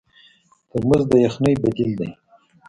[0.69, 2.09] ترموز د یخنۍ بدیل دی.